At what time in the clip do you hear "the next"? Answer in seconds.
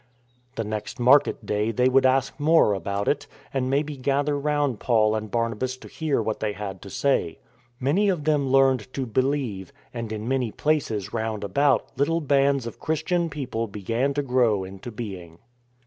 0.55-0.99